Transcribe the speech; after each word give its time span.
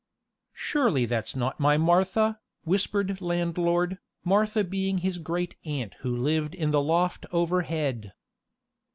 "Surely 0.55 1.05
that's 1.05 1.35
not 1.35 1.59
my 1.59 1.77
Martha," 1.77 2.39
whispered 2.63 3.21
landlord, 3.21 3.99
Martha 4.23 4.63
being 4.63 4.97
his 4.97 5.19
great 5.19 5.55
aunt 5.63 5.93
who 5.99 6.17
lived 6.17 6.55
in 6.55 6.71
the 6.71 6.81
loft 6.81 7.27
overhead. 7.31 8.11